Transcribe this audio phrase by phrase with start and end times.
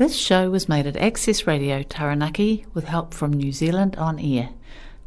[0.00, 4.48] This show was made at Access Radio Taranaki with help from New Zealand On Air.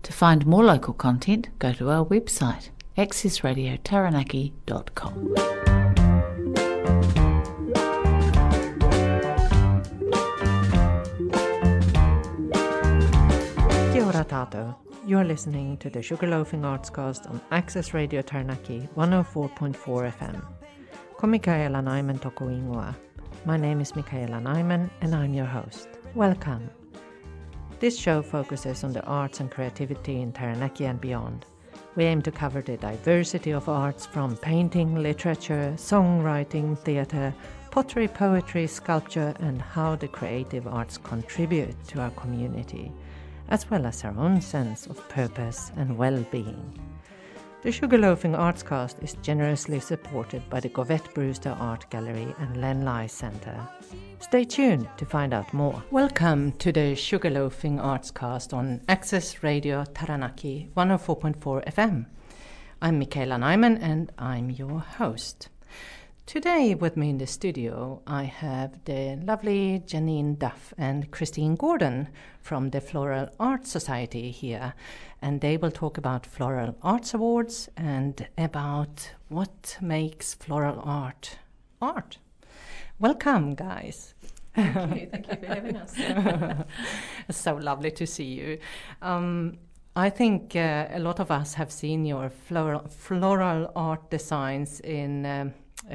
[0.03, 5.33] To find more local content, go to our website accessradiotaranaki.com.
[14.23, 14.75] Tātou.
[15.07, 20.45] You're listening to the Sugarloafing Artscast on Access Radio Taranaki 104.4 FM.
[21.17, 22.95] Ko Michaela Nyman toko ingoa.
[23.45, 25.89] My name is Michaela Nyman and I'm your host.
[26.15, 26.69] Welcome.
[27.81, 31.45] This show focuses on the arts and creativity in Taranaki and beyond.
[31.97, 37.35] We aim to cover the diversity of arts from painting, literature, songwriting, theatre,
[37.69, 42.93] pottery, poetry, sculpture, and how the creative arts contribute to our community,
[43.49, 46.79] as well as our own sense of purpose and well being.
[47.63, 53.07] The Sugarloafing Artscast is generously supported by the Govett Brewster Art Gallery and Len Lye
[53.07, 53.57] Centre.
[54.19, 55.81] Stay tuned to find out more.
[55.89, 62.05] Welcome to the Sugarloafing Artscast on Access Radio Taranaki 104.4 FM.
[62.81, 65.47] I'm Michaela Nyman and I'm your host.
[66.25, 72.07] Today, with me in the studio, I have the lovely Janine Duff and Christine Gordon
[72.41, 74.73] from the Floral Arts Society here,
[75.23, 81.39] and they will talk about Floral Arts Awards and about what makes floral art
[81.81, 82.17] art.
[82.99, 84.13] Welcome, guys.
[84.53, 85.07] Thank you.
[85.09, 86.65] Thank you for having us.
[87.31, 88.59] So lovely to see you.
[89.01, 89.57] Um,
[89.95, 95.25] I think uh, a lot of us have seen your floral, floral art designs in
[95.25, 95.53] um,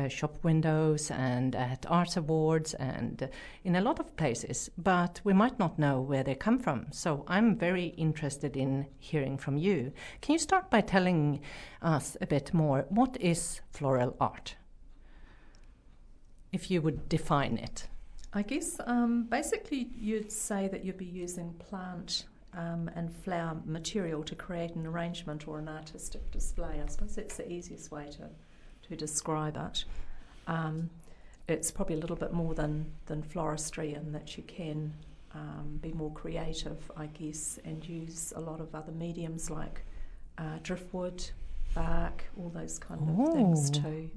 [0.09, 3.27] shop windows and at arts awards and uh,
[3.65, 6.87] in a lot of places, but we might not know where they come from.
[6.91, 9.93] So I'm very interested in hearing from you.
[10.21, 11.41] Can you start by telling
[11.83, 12.87] us a bit more?
[12.89, 14.57] What is floral art?
[16.53, 17.89] If you would define it.
[18.33, 24.23] I guess um, basically you'd say that you'd be using plant um, and flower material
[24.25, 26.81] to create an arrangement or an artistic display.
[26.83, 28.29] I suppose that's the easiest way to,
[28.89, 29.85] to describe it.
[30.47, 30.91] Um,
[31.47, 34.93] it's probably a little bit more than, than floristry in that you can
[35.35, 39.83] um, be more creative, I guess, and use a lot of other mediums like
[40.37, 41.25] uh, driftwood,
[41.75, 43.81] bark, all those kind of things Oh.
[43.83, 44.11] to,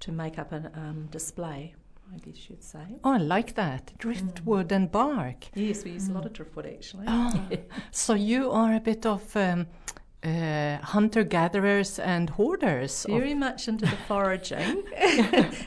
[0.00, 1.74] to make up a um, display,
[2.14, 2.84] I guess you'd say.
[3.04, 3.92] Oh, I like that.
[3.98, 5.46] Driftwood and bark.
[5.54, 7.04] Yes, we use a lot of driftwood actually.
[7.08, 7.48] Oh,
[7.90, 9.66] so you are a bit of um,
[10.26, 13.04] uh, hunter gatherers and hoarders.
[13.04, 14.82] of- Very much into the foraging.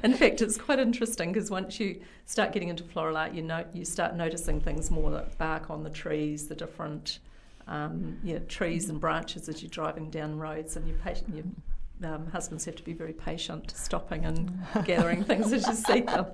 [0.03, 3.63] in fact, it's quite interesting because once you start getting into floral art, you know
[3.73, 7.19] you start noticing things more like bark on the trees, the different
[7.67, 12.27] um, yeah, trees and branches as you're driving down roads, and your patient, your um,
[12.27, 16.25] husbands have to be very patient, stopping and gathering things as you see them.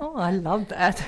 [0.00, 1.00] Oh, I love that.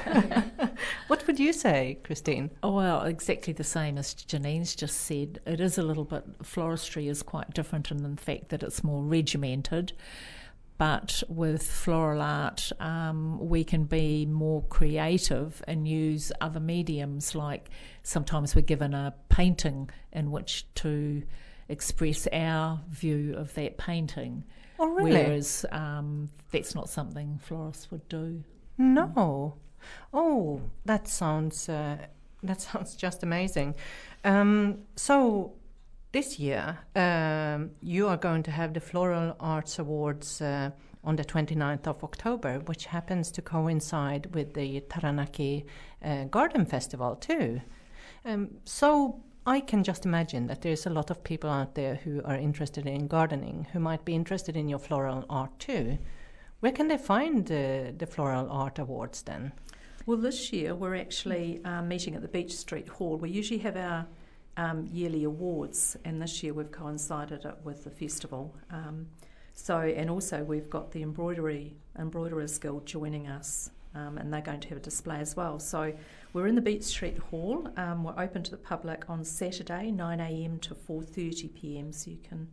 [1.09, 2.51] what would you say, Christine?
[2.63, 5.41] Oh, well, exactly the same as Janine's just said.
[5.47, 9.03] It is a little bit, floristry is quite different in the fact that it's more
[9.03, 9.93] regimented.
[10.79, 17.35] But with floral art, um, we can be more creative and use other mediums.
[17.35, 17.71] Like
[18.03, 21.23] sometimes we're given a painting in which to
[21.69, 24.45] express our view of that painting.
[24.79, 25.13] Oh, really?
[25.13, 28.43] Whereas um, that's not something florists would do.
[28.79, 29.55] No.
[30.13, 31.99] Oh, that sounds uh,
[32.43, 33.75] that sounds just amazing.
[34.25, 35.53] Um, so
[36.13, 40.71] this year um, you are going to have the Floral Arts Awards uh,
[41.05, 45.65] on the 29th of October, which happens to coincide with the Taranaki
[46.05, 47.61] uh, Garden Festival too.
[48.25, 52.21] Um, so I can just imagine that there's a lot of people out there who
[52.25, 55.99] are interested in gardening who might be interested in your floral art too.
[56.59, 59.53] Where can they find uh, the Floral Art Awards then?
[60.05, 63.19] Well, this year we're actually um, meeting at the Beach Street Hall.
[63.19, 64.07] We usually have our
[64.57, 68.53] um, yearly awards, and this year we've coincided it with the festival.
[68.71, 69.07] Um,
[69.53, 74.61] so, and also we've got the embroidery embroiderers guild joining us, um, and they're going
[74.61, 75.59] to have a display as well.
[75.61, 75.93] So,
[76.37, 77.67] we're in the Beach Street Hall.
[77.79, 80.59] Um, we're open to the public on Saturday, 9 a.m.
[80.59, 81.93] to 4:30 p.m.
[81.93, 82.49] So you can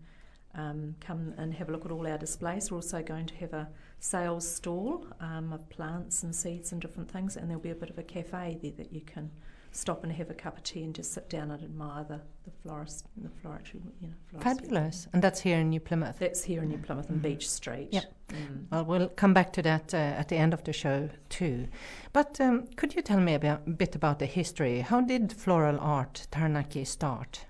[0.55, 2.71] um, come and have a look at all our displays.
[2.71, 3.67] We're also going to have a
[3.99, 7.89] sales stall um, of plants and seeds and different things, and there'll be a bit
[7.89, 9.29] of a cafe there that you can
[9.75, 12.51] stop and have a cup of tea and just sit down and admire the, the
[12.61, 14.43] florist, the floristry, you know, floristry.
[14.43, 15.07] Fabulous.
[15.11, 16.17] And that's here in New Plymouth.
[16.19, 17.89] That's here in New Plymouth and Beach Street.
[17.91, 18.13] Yep.
[18.29, 18.65] Mm.
[18.71, 21.67] Well, we'll come back to that uh, at the end of the show too.
[22.13, 24.81] But um, could you tell me about, a bit about the history?
[24.81, 27.45] How did floral art Taranaki start?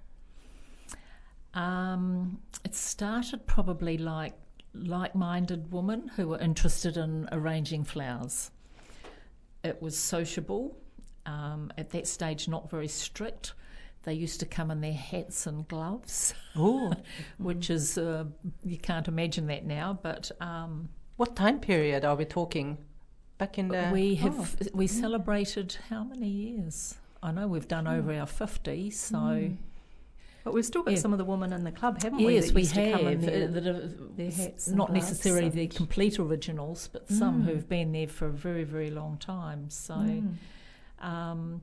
[1.54, 4.34] Um, it started probably like
[4.76, 8.50] like-minded women who were interested in arranging flowers.
[9.64, 10.76] it was sociable.
[11.26, 13.54] Um, at that stage, not very strict.
[14.04, 16.94] They used to come in their hats and gloves, Oh,
[17.38, 18.26] which is uh,
[18.66, 19.98] you can't imagine that now.
[20.02, 22.78] But um, what time period are we talking?
[23.38, 24.28] Back in the we Oh.
[24.28, 26.96] have we celebrated how many years?
[27.22, 29.50] I know we've done over our fifty, so
[30.44, 31.00] But we've still got Yeah.
[31.00, 32.34] some of the women in the club, haven't we?
[32.36, 33.88] yes, we used come in have uh, that are
[34.18, 37.46] their hats not necessarily the complete originals, but some Mm.
[37.46, 39.70] who've been there for a very very long time.
[39.70, 40.22] So.
[41.04, 41.62] Um,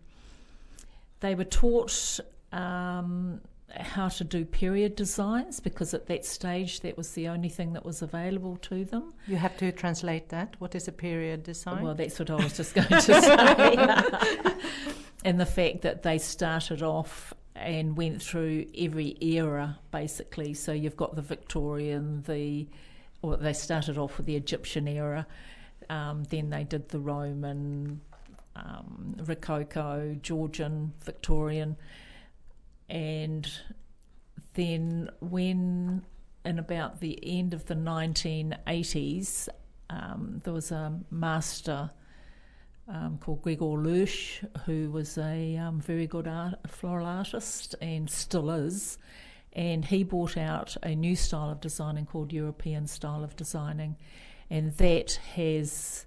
[1.21, 2.21] they were taught
[2.53, 3.41] um,
[3.77, 7.85] how to do period designs because at that stage that was the only thing that
[7.85, 9.13] was available to them.
[9.27, 10.57] You have to translate that.
[10.59, 11.83] What is a period design?
[11.83, 14.55] Well, that's what I was just going to say.
[15.25, 20.55] and the fact that they started off and went through every era basically.
[20.55, 22.67] So you've got the Victorian, the
[23.23, 25.27] or they started off with the Egyptian era,
[25.91, 28.01] um, then they did the Roman,
[28.57, 31.77] um, Rococo, Georgian, Victorian,
[32.89, 33.51] and
[34.55, 36.03] then when
[36.45, 39.49] in about the end of the 1980s,
[39.91, 41.91] um, there was a master
[42.89, 48.51] um, called Gregor Lersch, who was a um, very good art, floral artist and still
[48.51, 48.99] is.
[49.53, 53.97] And he brought out a new style of designing called European style of designing,
[54.49, 56.07] and that has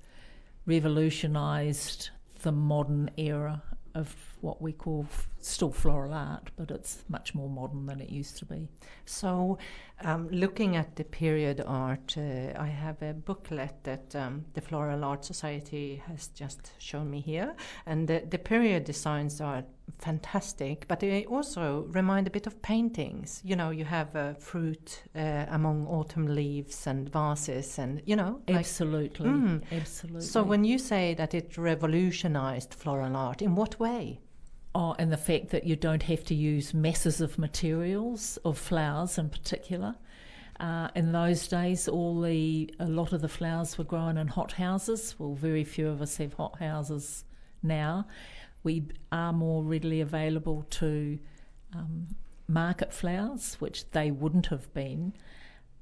[0.66, 2.10] revolutionised
[2.44, 3.62] the modern era
[3.96, 5.08] of what we call
[5.50, 8.68] still floral art, but it's much more modern than it used to be.
[9.06, 9.58] So,
[10.02, 15.04] um, looking at the period art, uh, I have a booklet that um, the Floral
[15.04, 17.56] Art Society has just shown me here,
[17.86, 19.64] and the, the period designs are
[20.00, 23.42] fantastic, but they also remind a bit of paintings.
[23.44, 28.42] You know, you have uh, fruit uh, among autumn leaves and vases, and you know,
[28.48, 28.60] like.
[28.60, 29.62] Absolutely, Mm.
[29.72, 30.22] absolutely.
[30.22, 34.20] So, when you say that it revolutionized floral art, in what way?
[34.76, 39.18] Oh, and the fact that you don't have to use masses of materials, of flowers
[39.18, 39.96] in particular.
[40.60, 44.54] Uh, in those days, all the a lot of the flowers were grown in hot
[44.54, 45.16] houses.
[45.18, 47.26] Well, very few of us have hot houses
[47.62, 48.08] now.
[48.64, 51.20] We are more readily available to
[51.76, 52.16] um,
[52.48, 55.14] market flowers, which they wouldn't have been.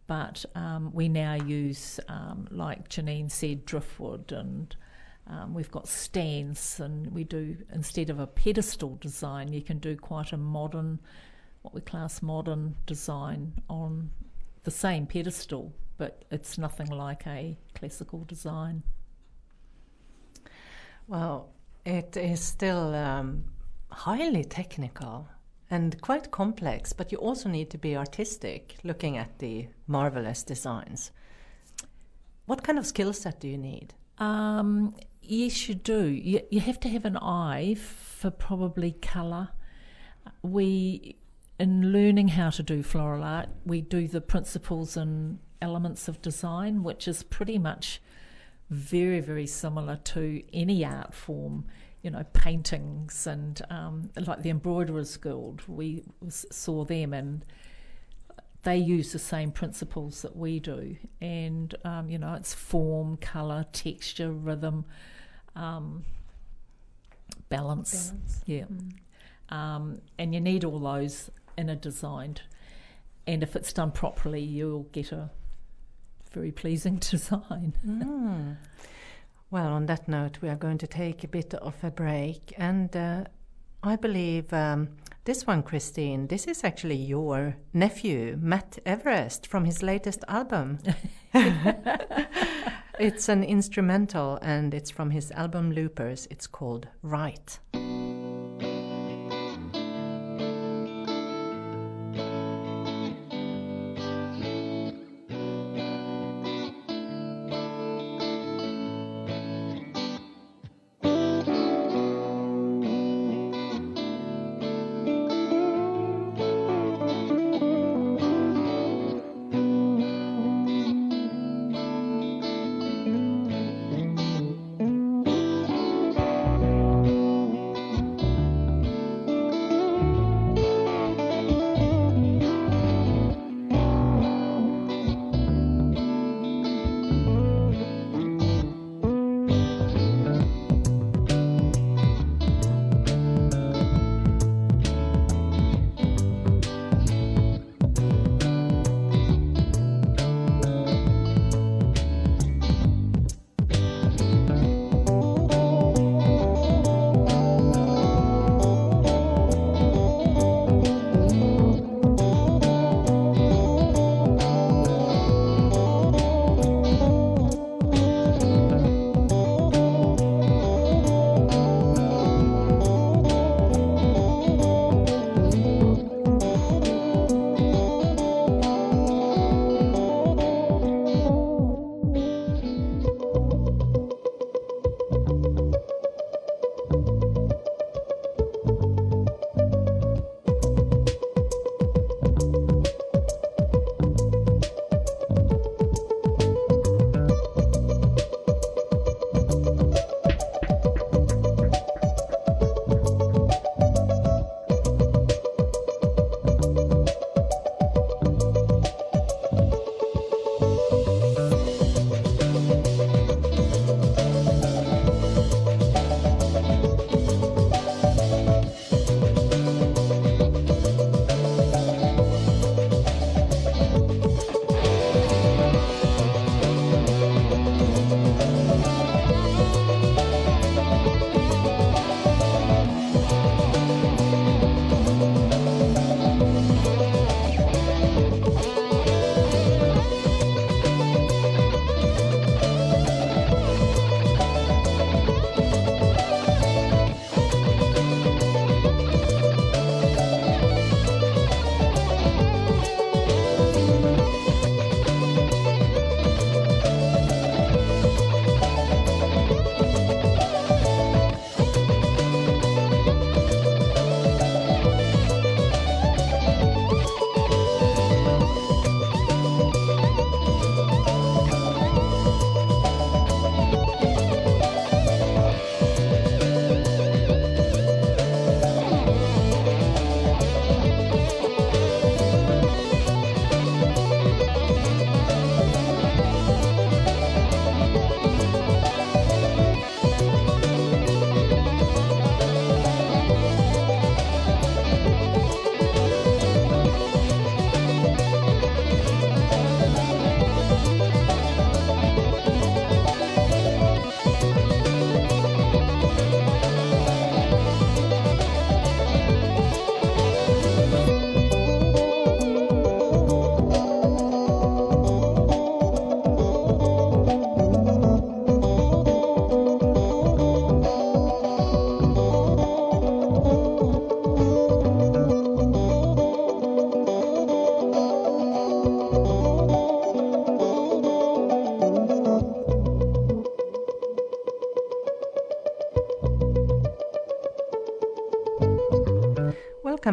[0.07, 4.75] But um, we now use, um, like Janine said, driftwood and
[5.27, 9.95] um, we've got stands, and we do instead of a pedestal design, you can do
[9.95, 11.00] quite a modern,
[11.62, 14.12] what we class modern design on
[14.63, 18.83] the same pedestal, but it's nothing like a classical design.
[21.07, 21.50] Well,
[21.85, 23.45] it is still um,
[23.89, 25.27] highly technical
[25.69, 31.12] and quite complex, but you also need to be artistic looking at the marvelous designs.
[32.45, 33.94] What kind of skill set do you need?
[34.17, 36.06] Um, yes, you do.
[36.06, 39.50] You, you have to have an eye for probably colour.
[40.41, 41.18] We,
[41.59, 46.83] in learning how to do floral art, we do the principles and elements of design,
[46.83, 48.01] which is pretty much
[48.69, 51.65] very, very similar to any art form.
[52.01, 57.45] You know, paintings and um, like the Embroiderers Guild, we saw them and
[58.63, 60.96] they use the same principles that we do.
[61.19, 64.86] And, um, you know, it's form, colour, texture, rhythm,
[65.56, 66.06] um,
[67.50, 68.12] balance.
[68.12, 68.41] Balance.
[68.46, 68.65] Yeah.
[69.50, 72.38] Um, and you need all those in a design.
[73.27, 75.32] And if it's done properly, you'll get a
[76.32, 77.74] very pleasing design.
[77.86, 78.58] Mm.
[79.50, 82.53] Well, on that note, we are going to take a bit of a break.
[82.58, 83.25] And uh,
[83.84, 84.89] I believe um,
[85.24, 90.80] this one, Christine, this is actually your nephew, Matt Everest, from his latest album.
[93.00, 96.28] it's an instrumental and it's from his album Loopers.
[96.32, 97.60] It's called Right.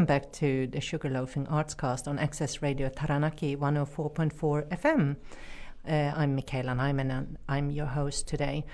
[0.08, 5.16] Back to the Sugarloafing Artscast on Access Radio Taranaki 104.4 FM.
[5.86, 8.64] Uh, I'm Michaela Nyman and I'm your host today.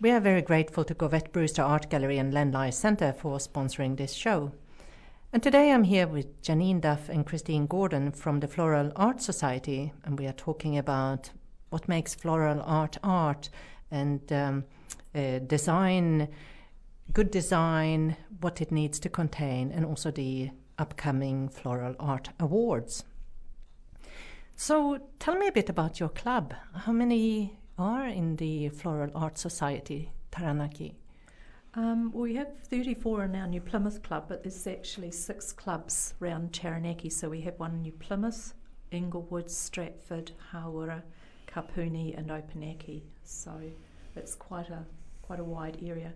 [0.00, 3.98] We are very grateful to Govett Brewster Art Gallery and Len Lye Center for sponsoring
[3.98, 4.50] this show.
[5.30, 9.92] And today I'm here with Janine Duff and Christine Gordon from the Floral Art Society,
[10.04, 11.32] and we are talking about
[11.68, 13.50] what makes floral art art
[13.90, 14.64] and um,
[15.14, 16.28] uh, design,
[17.16, 23.04] good design, what it needs to contain, and also the upcoming Floral Art Awards.
[24.54, 26.52] So tell me a bit about your club.
[26.74, 30.94] How many are in the Floral Art Society, Taranaki?
[31.72, 36.52] Um, we have 34 in our New Plymouth club, but there's actually six clubs around
[36.52, 37.08] Taranaki.
[37.08, 38.52] So we have one in New Plymouth,
[38.90, 41.00] Inglewood, Stratford, Hawera,
[41.46, 43.04] Kapuni, and Opunake.
[43.24, 43.58] So
[44.16, 44.84] it's quite a
[45.22, 46.12] quite a wide area.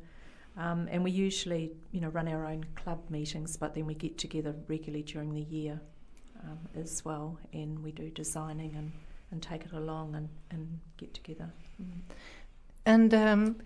[0.61, 4.19] Um, and we usually, you know, run our own club meetings, but then we get
[4.19, 5.81] together regularly during the year
[6.45, 8.93] um, as well, and we do designing and,
[9.31, 11.50] and take it along and, and get together.
[11.83, 12.00] Mm.
[12.85, 13.57] And um,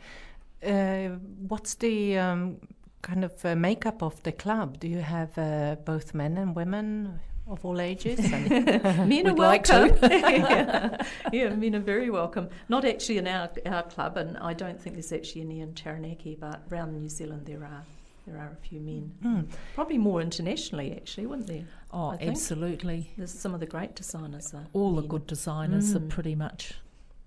[0.65, 1.17] uh,
[1.49, 2.59] what's the um,
[3.03, 4.79] kind of uh, makeup of the club?
[4.79, 8.19] Do you have uh, both men and women of all ages?
[8.31, 9.89] men are welcome.
[9.89, 11.07] Like yeah.
[11.33, 12.49] yeah, men are very welcome.
[12.69, 16.37] Not actually in our, our club, and I don't think there's actually any in Taranaki,
[16.39, 17.83] but around New Zealand there are.
[18.27, 19.13] There are a few men.
[19.23, 19.47] Mm.
[19.75, 21.67] Probably more internationally, actually, wouldn't there?
[21.93, 23.11] Oh, absolutely.
[23.19, 24.55] There's some of the great designers.
[24.55, 25.03] Are all men.
[25.03, 25.97] the good designers mm.
[25.97, 26.73] are pretty much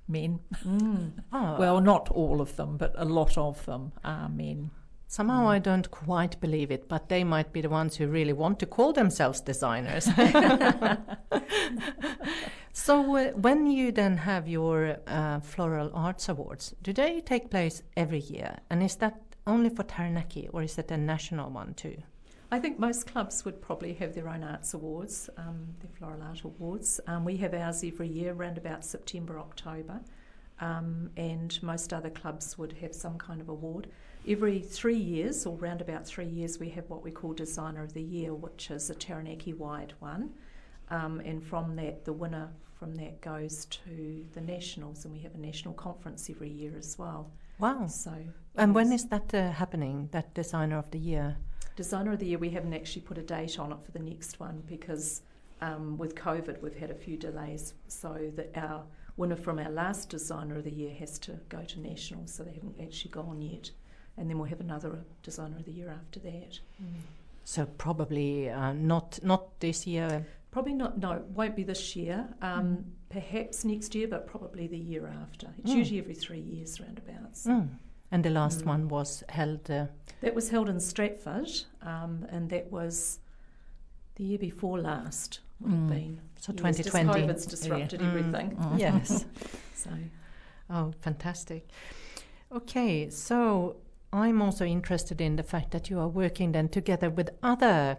[0.08, 0.40] men.
[0.66, 1.12] Mm.
[1.32, 1.56] Oh.
[1.60, 4.72] well, not all of them, but a lot of them are men.
[5.08, 5.48] Somehow mm.
[5.48, 8.66] I don't quite believe it, but they might be the ones who really want to
[8.66, 10.06] call themselves designers.
[12.74, 17.84] so, uh, when you then have your uh, Floral Arts Awards, do they take place
[17.96, 18.58] every year?
[18.70, 21.96] And is that only for Taranaki or is that a national one too?
[22.52, 26.44] I think most clubs would probably have their own arts awards, um, their floral art
[26.44, 27.00] awards.
[27.08, 30.00] Um, we have ours every year, around about September, October,
[30.62, 33.88] um, and most other clubs would have some kind of award.
[34.28, 37.94] Every three years, or round about three years, we have what we call Designer of
[37.94, 40.32] the Year, which is a Taranaki wide one.
[40.90, 45.34] Um, and from that, the winner from that goes to the nationals, and we have
[45.34, 47.32] a national conference every year as well.
[47.60, 47.88] Wow!
[47.88, 48.12] So,
[48.56, 50.10] and when is that uh, happening?
[50.12, 51.38] That Designer of the Year?
[51.78, 54.42] Designer of the Year, we haven't actually put a date on it for the next
[54.42, 55.22] one because
[55.62, 58.84] um, with COVID we've had a few delays, so that our
[59.16, 62.52] winner from our last Designer of the Year has to go to nationals, so they
[62.52, 63.72] haven't actually gone yet.
[64.18, 66.60] And then we'll have another Designer of the Year after that.
[66.82, 67.02] Mm.
[67.44, 70.26] So probably uh, not not this year.
[70.52, 70.98] Probably not.
[70.98, 72.28] No, won't be this year.
[72.42, 72.84] Um, mm.
[73.10, 75.48] Perhaps next year, but probably the year after.
[75.60, 75.78] It's mm.
[75.78, 77.46] usually every three years, roundabouts.
[77.48, 77.70] Mm.
[78.12, 78.66] And the last mm.
[78.66, 79.70] one was held.
[79.72, 79.86] Uh,
[80.22, 81.50] that was held in Stratford,
[81.84, 83.20] um, and that was
[84.16, 85.40] the year before last.
[85.62, 85.80] Would mm.
[85.80, 87.22] have been so yes, 2020.
[87.22, 88.08] COVID's disrupted yeah.
[88.08, 88.58] everything.
[88.62, 88.80] Mm.
[88.80, 89.26] Yes.
[89.76, 89.90] so,
[90.70, 91.68] oh, fantastic.
[92.52, 93.78] Okay, so
[94.18, 97.98] I'm also interested in the fact that you are working then together with other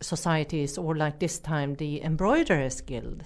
[0.00, 3.24] societies, or like this time the Embroiderers Guild.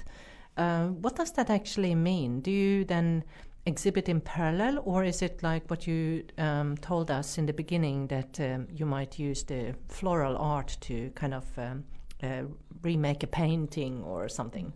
[0.57, 2.40] Uh, what does that actually mean?
[2.40, 3.25] Do you then
[3.66, 8.09] exhibit in parallel, or is it like what you um, told us in the beginning
[8.09, 11.85] that um, you might use the floral art to kind of um,
[12.23, 12.43] uh,
[12.83, 14.73] remake a painting or something?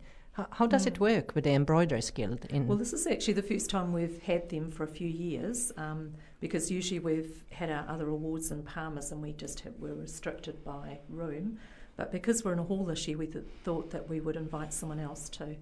[0.53, 2.45] How, does it work with the Embroiderers Guild?
[2.51, 5.73] In well, this is actually the first time we've had them for a few years
[5.77, 9.95] um, because usually we've had our other awards in Palmer's and we just have, were
[9.95, 11.59] restricted by room.
[11.97, 14.73] But because we're in a hall this year, we th- thought that we would invite
[14.73, 15.57] someone else to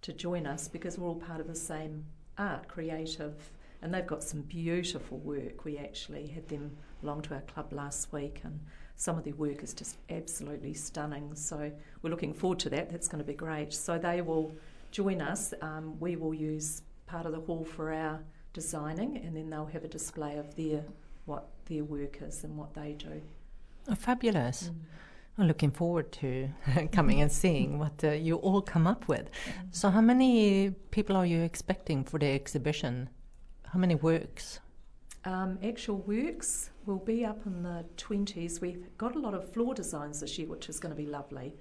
[0.00, 2.04] to join us because we're all part of the same
[2.36, 3.50] art, creative,
[3.82, 5.64] and they've got some beautiful work.
[5.64, 8.60] We actually had them along to our club last week, and
[8.98, 11.34] some of their work is just absolutely stunning.
[11.34, 11.70] So
[12.02, 12.90] we're looking forward to that.
[12.90, 13.72] That's going to be great.
[13.72, 14.52] So they will
[14.90, 15.54] join us.
[15.62, 18.18] Um, we will use part of the hall for our
[18.52, 20.82] designing, and then they'll have a display of their
[21.26, 23.22] what their work is and what they do.
[23.88, 24.64] Oh, fabulous.
[24.64, 24.74] Mm.
[25.38, 26.48] I'm looking forward to
[26.92, 29.30] coming and seeing what uh, you all come up with.
[29.70, 33.08] So, how many people are you expecting for the exhibition?
[33.64, 34.58] How many works?
[35.24, 38.60] Um, actual works will be up in the 20s.
[38.60, 41.54] We've got a lot of floor designs this year, which is going to be lovely.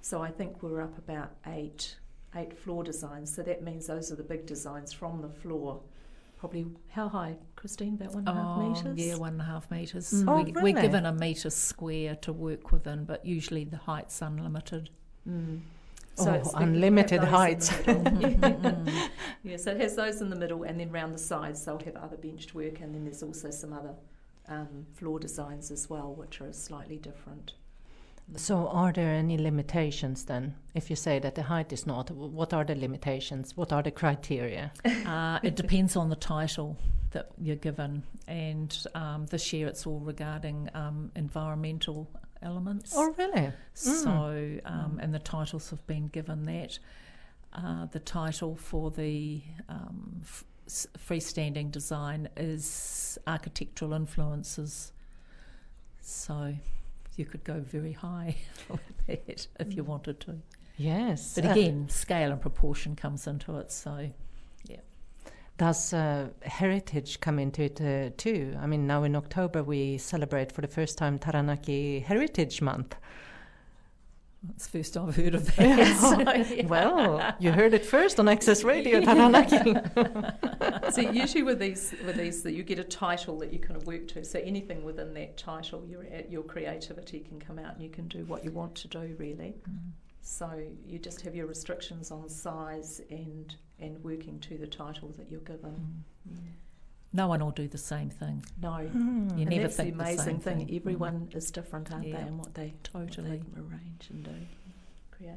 [0.00, 1.96] So, I think we're up about eight
[2.36, 3.32] eight floor designs.
[3.34, 5.80] So that means those are the big designs from the floor
[6.44, 7.94] probably how high, Christine?
[7.94, 8.98] About one and a half oh, metres?
[8.98, 10.12] Yeah, one and a half metres.
[10.12, 10.24] Mm.
[10.28, 10.74] Oh, we, really?
[10.74, 14.90] We're given a metre square to work within, but usually the height's unlimited.
[15.26, 15.60] Mm.
[16.16, 17.72] So oh, unlimited heights.
[19.42, 21.96] yeah, so it has those in the middle, and then round the sides they'll have
[21.96, 23.94] other benched work, and then there's also some other
[24.48, 27.54] um, floor designs as well, which are slightly different.
[28.36, 30.54] So, are there any limitations then?
[30.74, 33.54] If you say that the height is not, what are the limitations?
[33.56, 34.72] What are the criteria?
[35.06, 36.76] Uh, it depends on the title
[37.10, 42.08] that you're given, and um, this year it's all regarding um, environmental
[42.42, 42.92] elements.
[42.96, 43.52] Oh, really?
[43.74, 46.78] So, um, and the titles have been given that.
[47.52, 54.92] Uh, the title for the um, f- s- freestanding design is architectural influences.
[56.00, 56.54] So,
[57.16, 58.36] you could go very high
[58.68, 60.36] with that if you wanted to.
[60.76, 61.34] Yes.
[61.34, 63.70] But Uh, again, scale and proportion comes into it.
[63.70, 64.10] So,
[64.64, 64.80] yeah.
[65.56, 68.56] Does uh, heritage come into it uh, too?
[68.60, 72.96] I mean, now in October we celebrate for the first time Taranaki Heritage Month.
[74.50, 75.96] It's the first I've heard of that.
[75.96, 76.20] so,
[76.54, 76.66] yeah.
[76.66, 79.74] Well, you heard it first on Access Radio Taranaki.
[80.92, 83.86] so usually with these with these that you get a title that you kind of
[83.86, 84.24] work to.
[84.24, 88.24] So anything within that title, your your creativity can come out and you can do
[88.24, 89.54] what you want to do really.
[89.68, 89.92] Mm.
[90.20, 95.30] So you just have your restrictions on size and and working to the title that
[95.30, 96.04] you're given.
[96.30, 96.38] Mm.
[97.14, 98.44] No one will do the same thing.
[98.60, 98.72] No.
[98.72, 99.28] Hmm.
[99.36, 100.58] You and never that's the think the amazing same thing.
[100.58, 100.68] thing.
[100.68, 100.76] Mm.
[100.80, 102.16] Everyone is different, aren't Yeah.
[102.16, 102.22] they?
[102.22, 103.30] And what they what Totally.
[103.30, 104.34] they arrange and do,
[105.12, 105.36] create.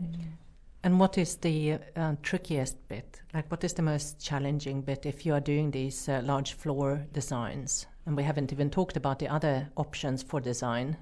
[0.84, 3.22] And what is the uh, trickiest bit?
[3.34, 7.06] Like, what is the most challenging bit if you are doing these uh, large floor
[7.14, 7.86] designs?
[8.06, 10.98] And we haven't even talked about the other options for design.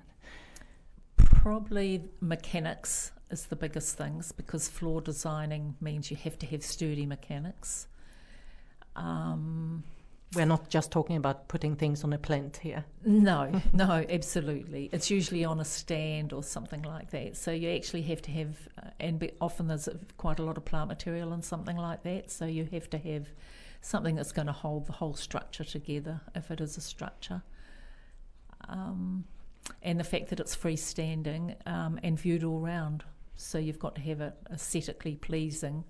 [1.18, 7.06] Probably mechanics is the biggest things because floor designing means you have to have sturdy
[7.06, 7.88] mechanics.
[8.96, 9.84] Um,
[10.34, 12.84] We're not just talking about putting things on a plant here.
[13.06, 14.90] no, no, absolutely.
[14.92, 17.38] It's usually on a stand or something like that.
[17.38, 20.66] So you actually have to have, uh, and be, often there's quite a lot of
[20.66, 22.32] plant material and something like that.
[22.32, 23.28] So you have to have
[23.82, 27.44] something that's going to hold the whole structure together if it is a structure.
[28.68, 29.26] Um,
[29.82, 33.04] and the fact that it's freestanding um, and viewed all round.
[33.36, 35.84] So you've got to have it aesthetically pleasing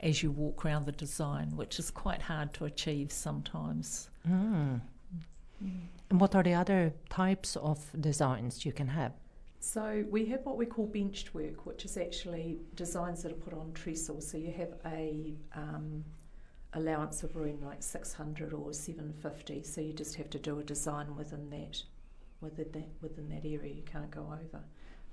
[0.00, 4.10] as you walk around the design, which is quite hard to achieve sometimes.
[4.28, 4.80] Mm.
[6.10, 9.12] And what are the other types of designs you can have?
[9.60, 13.52] So we have what we call benched work, which is actually designs that are put
[13.52, 14.26] on trestles.
[14.26, 16.04] So you have a um,
[16.74, 19.62] allowance of room like 600 or 750.
[19.64, 21.82] So you just have to do a design within that,
[22.40, 23.74] within that, within that area.
[23.74, 24.62] You can't go over.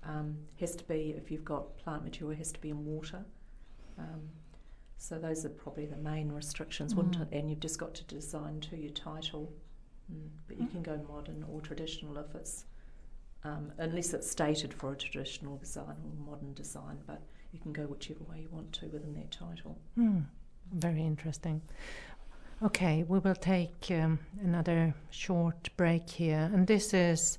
[0.04, 3.26] Um, has to be if you've got plant material, it has to be in water.
[3.98, 4.30] Um,
[4.98, 7.22] so those are probably the main restrictions, wouldn't Mm.
[7.32, 7.38] it?
[7.38, 9.52] And you've just got to design to your title.
[10.12, 10.30] Mm.
[10.48, 12.66] But you can go modern or traditional if it's
[13.44, 17.84] um, unless it's stated for a traditional design or modern design, but you can go
[17.84, 19.78] whichever way you want to within that title.
[19.94, 20.22] Hmm.
[20.74, 21.62] Very interesting.
[22.64, 26.50] Okay, we will take um, another short break here.
[26.54, 27.38] And this is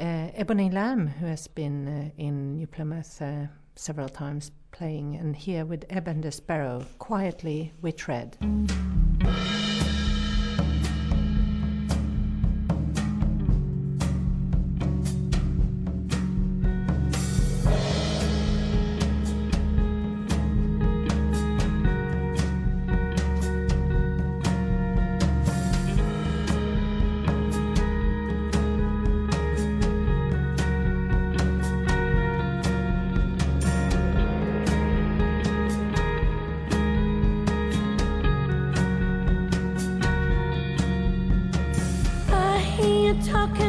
[0.00, 5.34] uh, Ebony Lamb, who has been uh, in New Plymouth uh, several times playing, and
[5.34, 8.36] here with Eb and Sparrow, Quietly We Tread.
[43.24, 43.67] Talking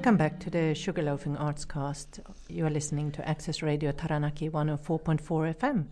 [0.00, 2.20] Welcome back to the Sugarloafing Arts Cast.
[2.48, 5.20] You are listening to Access Radio Taranaki 104.4
[5.54, 5.88] FM.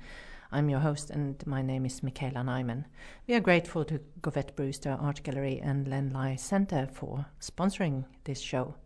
[0.51, 2.87] I'm your host, and my name is Michaela Nyman.
[3.27, 8.41] We are grateful to Govett Brewster Art Gallery and Len Lye Center for sponsoring this
[8.41, 8.77] show.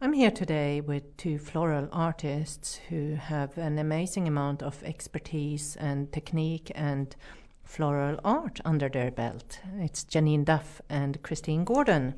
[0.00, 6.10] I'm here today with two floral artists who have an amazing amount of expertise and
[6.12, 7.14] technique and
[7.62, 9.60] floral art under their belt.
[9.78, 12.14] It's Janine Duff and Christine Gordon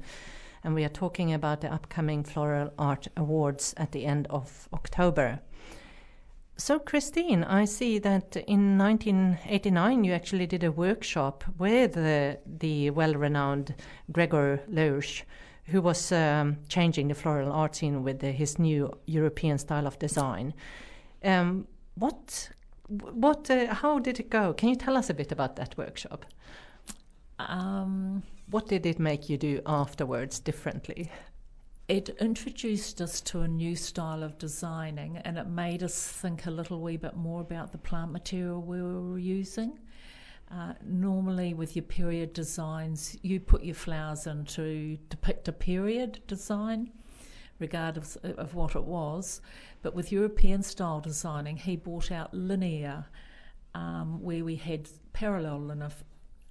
[0.65, 5.41] and we are talking about the upcoming Floral Art Awards at the end of October.
[6.57, 12.91] So, Christine, I see that in 1989 you actually did a workshop with uh, the
[12.91, 13.75] well renowned
[14.11, 15.23] Gregor Lersch,
[15.67, 19.99] who was um, changing the floral art scene with uh, his new European style of
[19.99, 20.55] design.
[21.25, 22.51] Um, what,
[22.89, 24.53] what, uh, how did it go?
[24.53, 26.25] Can you tell us a bit about that workshop?
[27.39, 31.11] Um, What did it make you do afterwards differently?
[31.89, 36.51] it introduced us to a new style of designing and it made us think a
[36.51, 39.79] little wee bit more about the plant material we were using.
[40.51, 46.21] Uh, normally, with your period designs, you put your flowers in to depict a period
[46.27, 46.91] design,
[47.59, 49.41] regardless of what it was.
[49.83, 53.07] But with European style designing, he brought out linear,
[53.75, 55.91] um, where we had parallel linear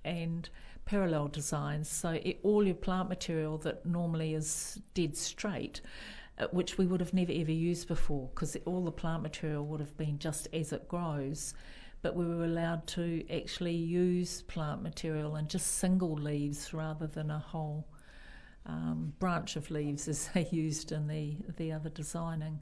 [0.03, 0.49] and
[0.85, 1.89] parallel designs.
[1.89, 5.81] So it, all your plant material that normally is dead straight,
[6.37, 9.79] uh, which we would have never ever used before, because all the plant material would
[9.79, 11.53] have been just as it grows.
[12.01, 17.31] But we were allowed to actually use plant material and just single leaves rather than
[17.31, 17.87] a whole
[18.65, 22.59] um, branch of leaves as they used in the the other designing.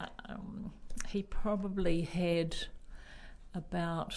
[0.00, 0.72] Um,
[1.08, 2.56] he probably had
[3.54, 4.14] about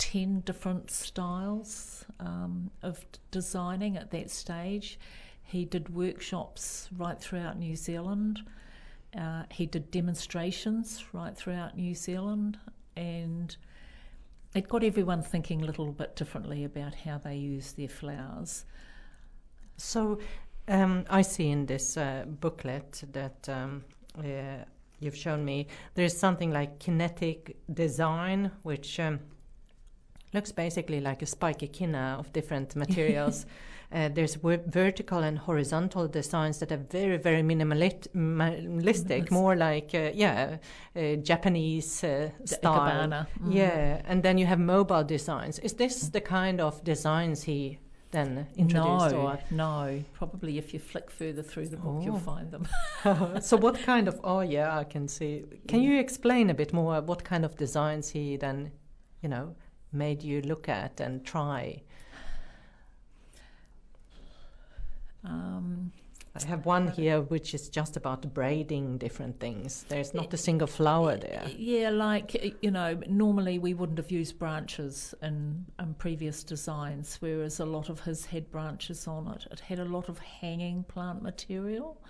[0.00, 4.98] 10 different styles um, of designing at that stage.
[5.42, 8.40] He did workshops right throughout New Zealand.
[9.16, 12.58] Uh, he did demonstrations right throughout New Zealand,
[12.96, 13.54] and
[14.54, 18.64] it got everyone thinking a little bit differently about how they use their flowers.
[19.76, 20.18] So,
[20.66, 23.84] um, I see in this uh, booklet that um,
[24.18, 24.64] uh,
[24.98, 29.18] you've shown me there's something like kinetic design, which um,
[30.32, 33.46] looks basically like a spiky kinna of different materials.
[33.92, 40.10] uh, there's ver- vertical and horizontal designs that are very, very minimalistic, more like, uh,
[40.14, 40.58] yeah,
[40.96, 43.08] uh, Japanese uh, style.
[43.08, 43.26] Mm.
[43.54, 45.58] Yeah, and then you have mobile designs.
[45.58, 47.78] Is this the kind of designs he
[48.12, 49.12] then introduced?
[49.14, 50.04] No, or- no.
[50.12, 52.04] Probably if you flick further through the book, Oh.
[52.04, 52.68] you'll find them.
[53.40, 57.00] so what kind of oh yeah i can see can you explain a bit more
[57.00, 58.70] what kind of designs he then
[59.22, 59.54] you know
[59.92, 61.82] made you look at and try?
[65.24, 65.92] Um,
[66.34, 69.84] i have one here which is just about braiding different things.
[69.88, 71.44] There's not a single flower there.
[71.56, 77.58] Yeah, like you know, normally we wouldn't have used branches in, in previous designs, whereas
[77.58, 79.46] a lot of his had branches on it.
[79.50, 82.00] It had a lot of hanging plant material,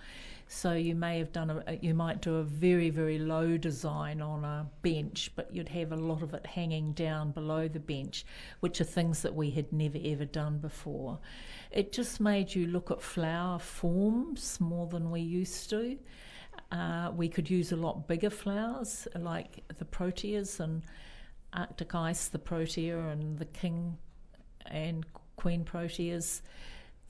[0.53, 4.43] so you may have done a you might do a very very low design on
[4.43, 8.25] a bench, but you'd have a lot of it hanging down below the bench,
[8.59, 11.17] which are things that we had never ever done before.
[11.71, 15.97] It just made you look at flower forms more than we used to.
[16.69, 20.83] Uh, we could use a lot bigger flowers like the proteas and
[21.53, 23.97] Arctic ice, the protea and the king
[24.65, 25.05] and
[25.37, 26.41] queen proteas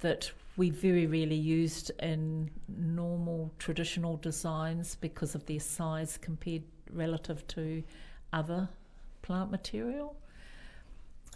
[0.02, 7.40] that we very rarely used in normal traditional designs because of their size compared relative
[7.48, 7.84] to
[8.32, 8.70] other
[9.24, 10.16] plant material.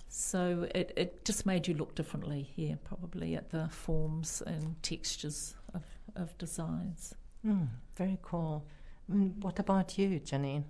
[0.08, 5.56] So it, it just made you look differently here, probably at the forms and textures
[5.74, 5.84] of,
[6.16, 7.16] of designs.
[7.42, 8.64] Hmm, very cool
[9.12, 10.64] Mm, what about you janine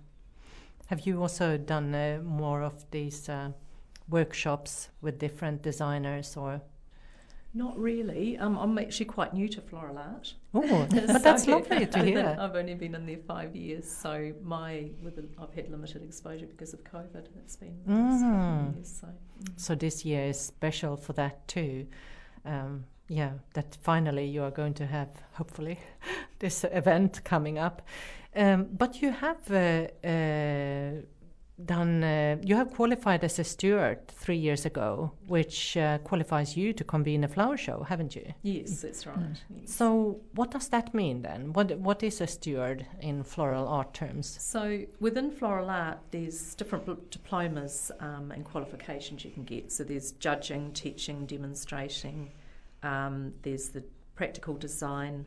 [0.88, 3.50] have you also done uh, more of these uh,
[4.10, 6.60] workshops with different designers or
[7.56, 8.36] Not really.
[8.36, 10.34] Um, I'm actually quite new to floral art.
[10.52, 14.12] oh but that's So- lovely to hear I've only been in there five years, so
[14.42, 17.24] my with the, I've had limited exposure because of COVID.
[17.42, 18.74] It's been the last couple Mhm.
[18.76, 19.48] years, so mm.
[19.66, 21.86] So this year is special for that too.
[22.44, 25.78] Um, yeah, that finally you are going to have, hopefully,
[26.40, 27.82] this event coming up.
[28.34, 30.90] Um, but you have uh, uh,
[31.64, 36.72] done, uh, you have qualified as a steward three years ago, which uh, qualifies you
[36.74, 38.34] to convene a flower show, haven't you?
[38.42, 39.42] yes, that's right.
[39.48, 39.72] Yes.
[39.72, 41.52] So what does that mean then?
[41.52, 44.36] What What is a steward in floral art terms?
[44.40, 49.72] So within floral art, there's different bl- diplomas um, and qualifications you can get.
[49.72, 52.32] So there's judging, teaching, demonstrating.
[52.82, 53.82] Um, there's the
[54.14, 55.26] practical design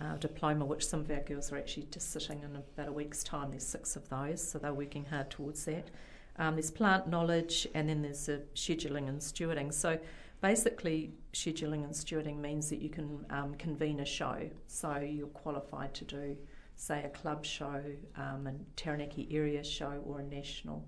[0.00, 3.22] uh, diploma, which some of our girls are actually just sitting in about a week's
[3.22, 3.50] time.
[3.50, 5.90] There's six of those, so they're working hard towards that.
[6.38, 9.72] Um, there's plant knowledge, and then there's the scheduling and stewarding.
[9.72, 9.98] So
[10.40, 14.48] basically, scheduling and stewarding means that you can um, convene a show.
[14.66, 16.36] So you're qualified to do,
[16.76, 17.82] say, a club show,
[18.16, 20.86] um, a Taranaki area show, or a national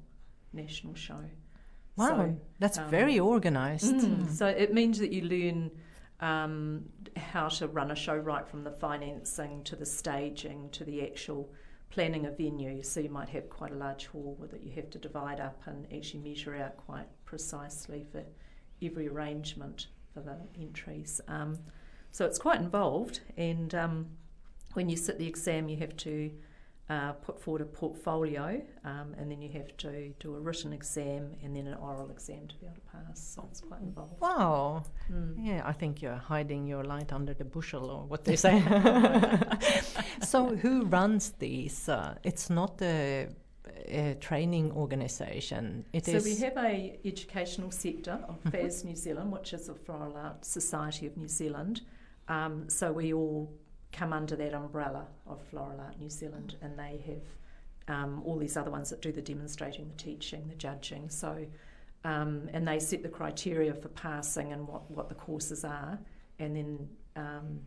[0.54, 1.24] national show.
[1.96, 3.94] Wow, So, that's um, very organized.
[3.94, 5.70] Mm, So it means that you learn
[6.22, 6.84] um,
[7.16, 11.52] how to run a show right from the financing to the staging to the actual
[11.90, 12.82] planning a venue.
[12.82, 15.86] So you might have quite a large hall that you have to divide up and
[15.94, 18.22] actually measure out quite precisely for
[18.80, 21.20] every arrangement for the entries.
[21.28, 21.58] Um,
[22.12, 24.06] so it's quite involved, and um,
[24.74, 26.30] when you sit the exam, you have to
[26.90, 31.30] uh, put forward a portfolio, um, and then you have to do a written exam
[31.42, 33.34] and then an oral exam to be able to pass.
[33.34, 34.20] So it's quite involved.
[34.20, 34.82] Wow.
[35.10, 35.34] Mm.
[35.38, 38.60] Yeah, I think you're hiding your light under the bushel, or what they say.
[40.22, 41.88] so, who runs these?
[41.88, 43.28] Uh, it's not a,
[43.86, 45.84] a training organization.
[45.92, 50.16] It so we have a educational sector of FAS New Zealand, which is the Floral
[50.16, 51.82] Art Society of New Zealand.
[52.28, 53.52] Um, so we all
[53.92, 58.56] come under that umbrella of Floral Art New Zealand, and they have um, all these
[58.56, 61.08] other ones that do the demonstrating, the teaching, the judging.
[61.10, 61.46] So,
[62.04, 65.98] um, and they set the criteria for passing and what, what the courses are,
[66.38, 66.88] and then.
[67.16, 67.60] Um,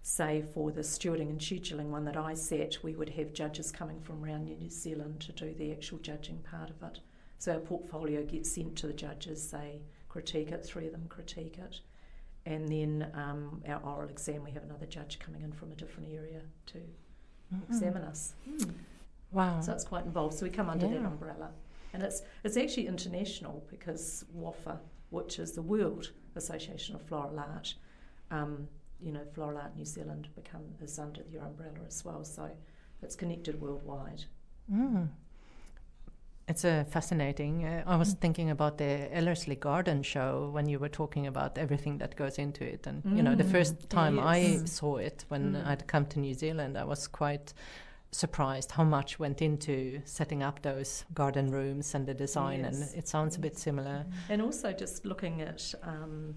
[0.00, 4.00] say for the stewarding and scheduling one that I set, we would have judges coming
[4.00, 7.00] from around New Zealand to do the actual judging part of it.
[7.38, 11.58] So our portfolio gets sent to the judges, they critique it, three of them critique
[11.58, 11.80] it.
[12.48, 16.08] And then um, our oral exam, we have another judge coming in from a different
[16.12, 16.40] area
[16.72, 16.78] to
[17.52, 17.68] Mhm.
[17.68, 18.34] examine us.
[19.32, 19.60] Wow.
[19.60, 20.34] So it's quite involved.
[20.38, 21.50] So we come under that umbrella.
[21.92, 24.78] And it's, it's actually international because WAFA,
[25.10, 27.74] which is the World Association of Floral Art,
[28.30, 28.68] um,
[29.00, 32.24] you know, Floral Art New Zealand become is under your umbrella as well.
[32.24, 32.50] So
[33.02, 34.24] it's connected worldwide.
[34.70, 35.08] Mm.
[36.48, 37.66] It's uh, fascinating.
[37.66, 41.98] Uh, I was thinking about the Ellerslie Garden show when you were talking about everything
[41.98, 42.86] that goes into it.
[42.86, 44.72] And, you know, the Mm, first time I yes.
[44.72, 45.66] saw it when Mm.
[45.66, 47.52] I'd come to New Zealand, I was quite
[48.12, 52.60] surprised how much went into setting up those garden rooms and the design.
[52.60, 52.80] Yes.
[52.80, 54.06] And it sounds a bit similar.
[54.30, 56.34] And also just looking at um,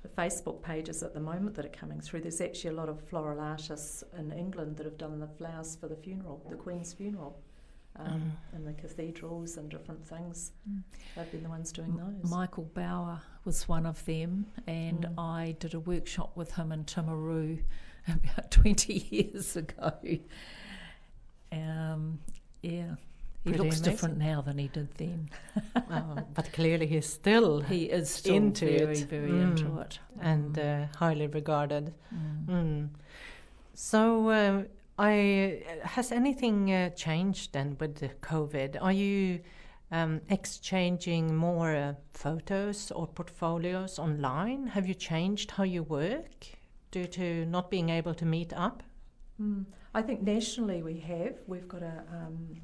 [0.00, 3.02] the Facebook pages at the moment that are coming through, there's actually a lot of
[3.02, 7.38] floral artists in England that have done the flowers for the funeral, the Queen's funeral,
[7.96, 10.52] um, in the cathedrals and different things.
[10.70, 10.82] Mm.
[11.16, 12.30] They've been the ones doing those.
[12.30, 15.14] Michael Bauer was one of them, and Mm.
[15.18, 17.62] I did a workshop with him in Timaru
[18.08, 19.92] about 20 years ago.
[21.50, 22.18] Um,
[22.62, 22.94] yeah,
[23.44, 23.92] he Pretty looks amazing.
[23.92, 25.28] different now than he did then.
[25.90, 26.26] Wow.
[26.34, 29.08] But clearly he's still He is still Into very, it.
[29.08, 29.42] very Mm.
[29.58, 29.98] into it.
[30.20, 30.84] and Mm.
[30.84, 31.92] uh, highly regarded.
[32.14, 32.46] Mm.
[32.46, 32.88] Mm.
[33.74, 34.66] So, um,
[35.02, 38.76] I has anything uh, changed then with the COVID?
[38.80, 39.40] Are you
[39.90, 44.68] um, exchanging more uh, photos or portfolios online?
[44.68, 46.46] Have you changed how you work
[46.92, 48.84] due to not being able to meet up?
[49.40, 49.64] Mm.
[49.92, 51.34] I think nationally we have.
[51.48, 52.60] We've got a, um,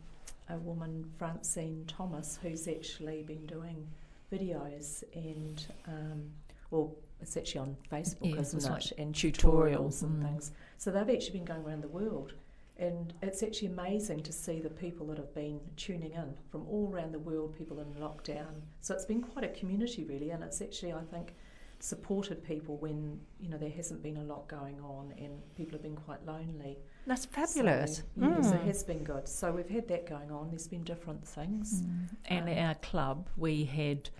[0.48, 3.84] a woman, Francine Thomas, who's actually been doing
[4.32, 6.30] videos and, um,
[6.70, 8.70] well, it's actually on Facebook, Yeah, isn't it?
[8.70, 10.26] like and tutorials, and mm.
[10.28, 10.52] things.
[10.76, 12.32] So they've actually been going around the world.
[12.80, 16.88] And it's actually amazing to see the people that have been tuning in from all
[16.92, 18.62] around the world, people in lockdown.
[18.82, 21.34] So it's been quite a community, really, and it's actually, I think,
[21.80, 25.82] supported people when you know there hasn't been a lot going on and people have
[25.82, 26.76] been quite lonely.
[27.06, 27.96] That's fabulous.
[27.98, 28.54] So, yes, Mm.
[28.56, 29.28] it has been good.
[29.28, 30.50] So we've had that going on.
[30.50, 31.82] There's been different things.
[31.82, 32.08] Mm.
[32.26, 34.10] And Um, our club, we had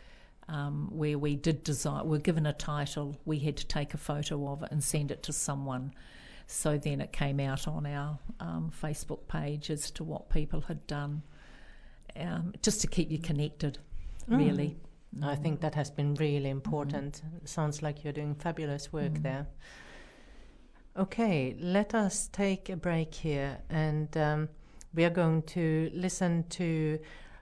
[0.49, 3.99] um, where we did design, we were given a title, we had to take a
[3.99, 5.93] photo of it and send it to someone.
[6.47, 10.87] So then it came out on our um, Facebook page as to what people had
[10.87, 11.23] done,
[12.17, 13.79] um, just to keep you connected,
[14.29, 14.39] Mm.
[14.39, 14.77] really.
[15.23, 17.23] I think that has been really important.
[17.45, 19.23] Sounds like you're doing fabulous work Mm.
[19.23, 19.47] there.
[20.97, 24.49] Okay, let us take a break here, and um,
[24.95, 26.99] we are going to listen to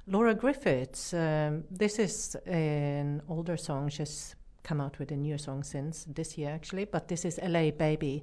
[0.08, 1.12] Laura Griffiths.
[1.12, 3.88] Um, this is an older song.
[3.88, 7.70] She's come out with a new song since this year, actually, but this is LA
[7.70, 8.22] Baby.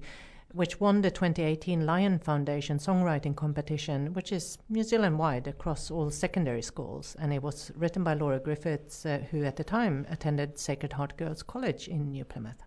[0.53, 6.11] Which won the 2018 Lion Foundation songwriting competition, which is New Zealand wide across all
[6.11, 7.15] secondary schools.
[7.19, 11.17] And it was written by Laura Griffiths, uh, who at the time attended Sacred Heart
[11.17, 12.61] Girls College in New Plymouth.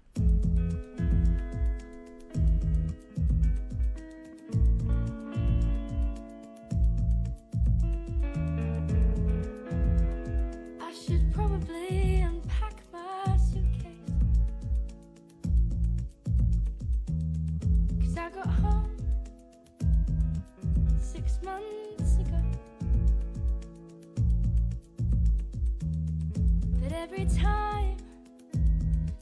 [27.07, 27.97] Every time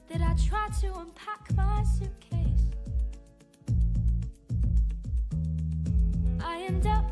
[0.09, 2.71] that I try to unpack my suitcase,
[6.41, 7.11] I end up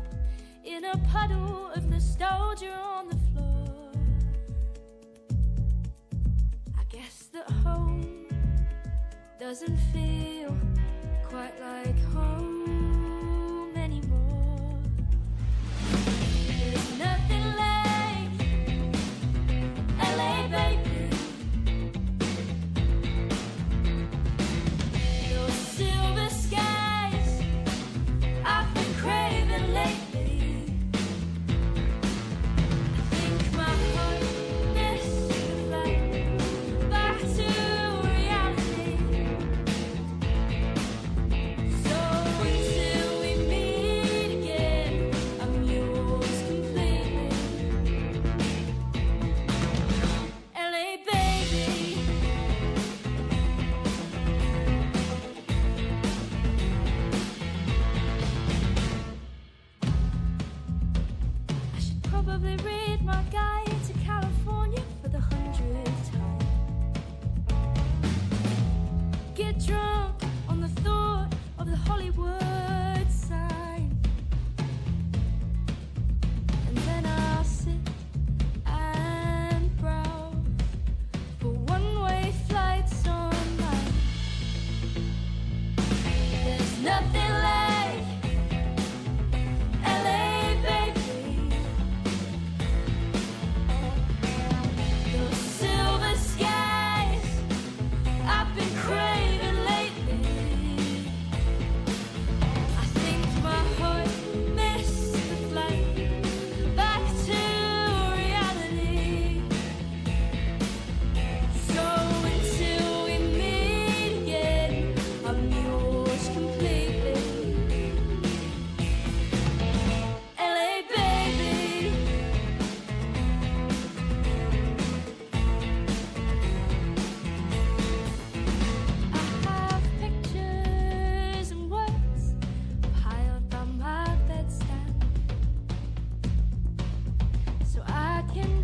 [0.65, 3.91] in a puddle of nostalgia on the floor.
[6.75, 8.27] I guess that home
[9.39, 10.57] doesn't feel
[11.29, 12.62] quite like home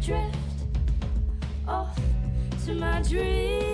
[0.10, 0.36] drift
[1.68, 2.00] off
[2.66, 3.69] to my dreams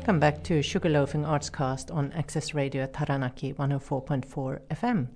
[0.00, 5.08] Welcome back to Sugarloafing Artscast on Access Radio Taranaki 104.4 FM.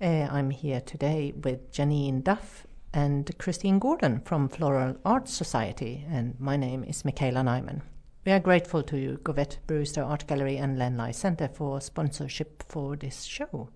[0.00, 2.64] Uh, I'm here today with Janine Duff
[2.94, 7.82] and Christine Gordon from Floral Arts Society, and my name is Michaela Nyman.
[8.24, 12.94] We are grateful to Govett Brewster Art Gallery and Len Lye Center for sponsorship for
[12.94, 13.68] this show.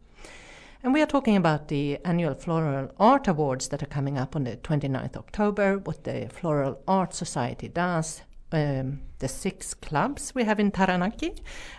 [0.84, 4.44] And we are talking about the annual Floral Art Awards that are coming up on
[4.44, 8.22] the 29th October, what the Floral Art Society does,
[8.52, 11.34] um, the six clubs we have in Taranaki,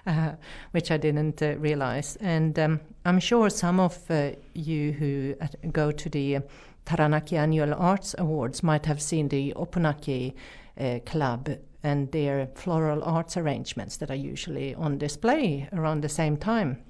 [0.06, 0.34] uh,
[0.72, 2.18] which I didn't uh, realize.
[2.18, 6.40] And um, I'm sure some of uh, you who uh, go to the
[6.86, 10.34] Taranaki Annual Arts Awards might have seen the Opunake
[10.80, 11.50] uh, Club
[11.84, 16.84] and their floral arts arrangements that are usually on display around the same time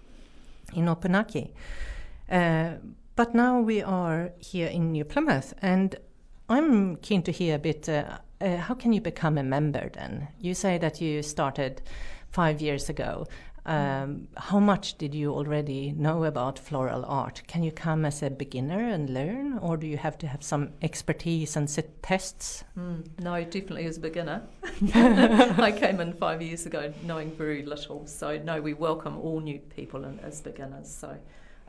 [0.74, 1.52] in Opunake.
[2.30, 2.74] Uh,
[3.16, 5.96] but now we are here in New Plymouth, and
[6.50, 7.90] I'm keen to hear a bit.
[8.40, 10.28] Uh, how can you become a member then?
[10.40, 11.82] You say that you started
[12.32, 13.26] five years ago.
[13.66, 17.42] Um, how much did you already know about floral art?
[17.48, 20.70] Can you come as a beginner and learn, or do you have to have some
[20.82, 22.64] expertise and sit tests?
[22.80, 24.44] Mm, no, definitely as a beginner.
[24.94, 29.60] I came in five years ago knowing very little, so no, we welcome all new
[29.60, 30.90] people in, as beginners.
[30.90, 31.18] So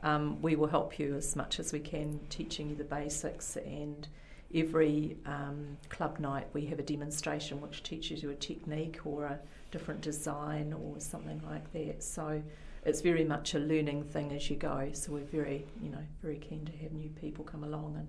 [0.01, 3.57] um, we will help you as much as we can, teaching you the basics.
[3.57, 4.07] And
[4.53, 9.39] every um, club night we have a demonstration which teaches you a technique or a
[9.71, 12.03] different design or something like that.
[12.03, 12.41] So
[12.85, 14.89] it's very much a learning thing as you go.
[14.93, 18.07] So we're very, you know, very keen to have new people come along and,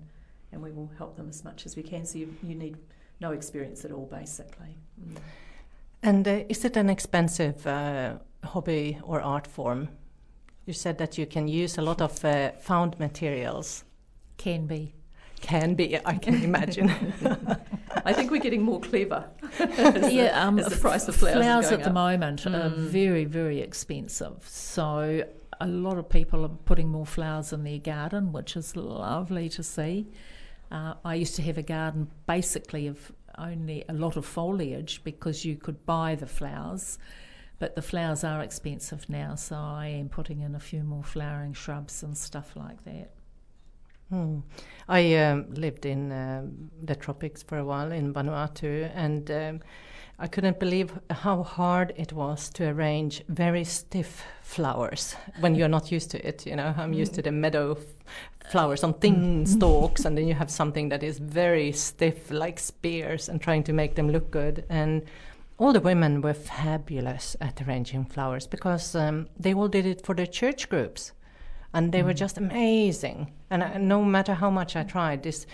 [0.51, 2.05] and we will help them as much as we can.
[2.05, 2.77] So you, you need
[3.19, 4.75] no experience at all, basically.
[4.99, 5.17] Mm.
[6.03, 9.89] And uh, is it an expensive uh, hobby or art form?
[10.65, 13.83] You said that you can use a lot of uh, found materials.
[14.37, 14.95] Can be.
[15.41, 16.89] Can be, I can imagine.
[18.05, 19.29] I think we're getting more clever.
[19.59, 21.83] yeah, um, the, price of flowers, flowers at up.
[21.83, 22.55] the moment mm.
[22.55, 24.43] are very, very expensive.
[24.47, 25.25] So
[25.59, 29.63] a lot of people are putting more flowers in their garden, which is lovely to
[29.63, 30.07] see.
[30.71, 35.43] Uh, I used to have a garden basically of only a lot of foliage because
[35.45, 36.97] you could buy the flowers,
[37.59, 41.53] but the flowers are expensive now, so I am putting in a few more flowering
[41.53, 43.11] shrubs and stuff like that.
[44.11, 44.39] Hmm.
[44.89, 46.45] I um, lived in uh,
[46.83, 49.61] the tropics for a while in Vanuatu, and um,
[50.19, 55.93] I couldn't believe how hard it was to arrange very stiff flowers when you're not
[55.93, 56.45] used to it.
[56.45, 60.33] You know, I'm used to the meadow f- flowers on thin stalks, and then you
[60.33, 64.65] have something that is very stiff, like spears, and trying to make them look good.
[64.69, 65.03] And
[65.57, 70.15] all the women were fabulous at arranging flowers because um, they all did it for
[70.15, 71.13] their church groups
[71.73, 72.05] and they mm.
[72.05, 73.31] were just amazing.
[73.51, 75.45] And I, no matter how much I tried, this,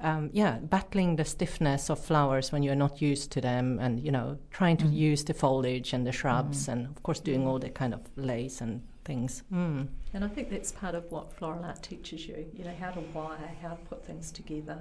[0.00, 4.10] um, yeah, battling the stiffness of flowers when you're not used to them, and you
[4.10, 4.92] know, trying to mm.
[4.92, 6.72] use the foliage and the shrubs, mm.
[6.72, 9.44] and of course doing all the kind of lace and things.
[9.52, 9.88] Mm.
[10.12, 12.44] And I think that's part of what floral art teaches you.
[12.52, 14.78] You know, how to wire, how to put things together.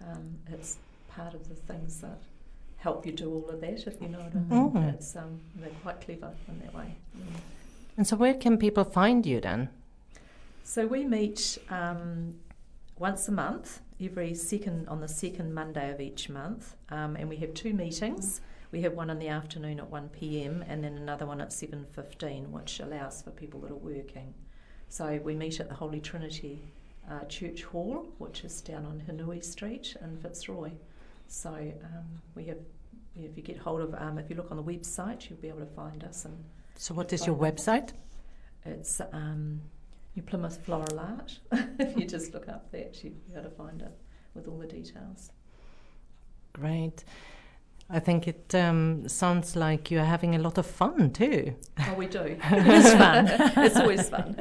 [0.00, 0.78] Um, it's
[1.08, 2.18] part of the things that
[2.78, 4.70] help you do all of that, if you know what I mean.
[4.70, 4.94] Mm.
[4.94, 6.94] It's, um, they're quite clever in that way.
[7.16, 7.40] Mm.
[7.98, 9.68] And so, where can people find you then?
[10.68, 12.34] So we meet um,
[12.98, 17.36] once a month, every second on the second Monday of each month, um, and we
[17.36, 18.42] have two meetings.
[18.70, 21.86] We have one in the afternoon at one pm, and then another one at seven
[21.92, 24.34] fifteen, which allows for people that are working.
[24.90, 26.60] So we meet at the Holy Trinity
[27.10, 30.72] uh, Church Hall, which is down on Hinui Street in Fitzroy.
[31.28, 32.04] So um,
[32.34, 32.58] we have,
[33.16, 35.60] if you get hold of, um, if you look on the website, you'll be able
[35.60, 36.26] to find us.
[36.26, 36.44] And
[36.76, 37.92] so, what is your website?
[38.66, 39.62] It's um,
[40.18, 41.38] your Plymouth Floral Art.
[41.78, 43.96] if you just look up that, you'll be able to find it
[44.34, 45.30] with all the details.
[46.52, 47.04] Great.
[47.88, 51.54] I think it um, sounds like you're having a lot of fun too.
[51.86, 52.18] Oh, we do.
[52.42, 53.28] it is fun.
[53.64, 54.36] it's always fun.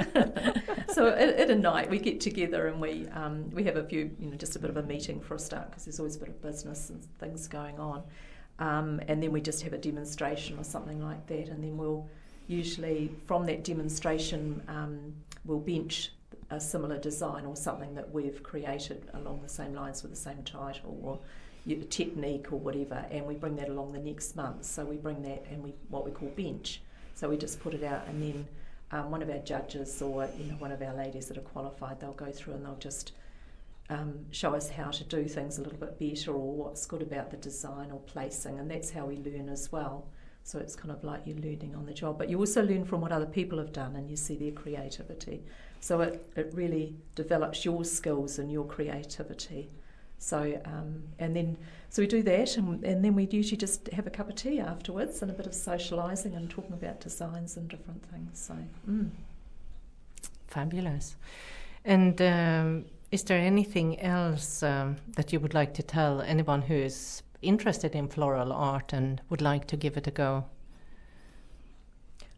[0.89, 4.09] so at, at, a night we get together and we um, we have a few,
[4.19, 6.19] you know, just a bit of a meeting for a start because there's always a
[6.19, 8.03] bit of business and things going on,
[8.59, 12.09] um, and then we just have a demonstration or something like that, and then we'll
[12.47, 15.13] usually from that demonstration um,
[15.47, 16.11] we'll bench
[16.49, 20.43] a similar design or something that we've created along the same lines with the same
[20.43, 21.19] title or
[21.89, 24.63] technique or whatever, and we bring that along the next month.
[24.63, 26.81] So we bring that and we what we call bench.
[27.15, 28.47] So we just put it out, and then
[28.91, 31.99] um, one of our judges or you know one of our ladies that are qualified,
[31.99, 33.11] they'll go through and they'll just
[33.89, 37.31] um, show us how to do things a little bit better or what's good about
[37.31, 40.05] the design or placing, and that's how we learn as well.
[40.47, 43.01] So it's kind of like you're learning on the job, but you also learn from
[43.01, 45.43] what other people have done and you see their creativity.
[45.81, 49.69] So it, it really develops your skills and your creativity.
[50.19, 51.57] So um, and then
[51.89, 54.61] so we do that, and, and then we usually just have a cup of tea
[54.61, 58.39] afterwards and a bit of socialising and talking about designs and different things.
[58.39, 58.55] So
[58.89, 59.09] mm.
[60.47, 61.17] fabulous.
[61.83, 66.75] And um, is there anything else um, that you would like to tell anyone who
[66.75, 70.45] is interested in floral art and would like to give it a go?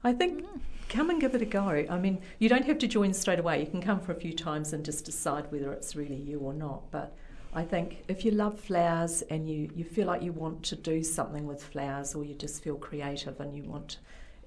[0.04, 0.46] I think
[0.88, 1.86] come and give it a go.
[1.90, 3.60] I mean, you don't have to join straight away.
[3.60, 6.54] You can come for a few times and just decide whether it's really you or
[6.54, 6.90] not.
[6.90, 7.16] But
[7.54, 11.04] I think if you love flowers and you, you feel like you want to do
[11.04, 13.98] something with flowers or you just feel creative and you want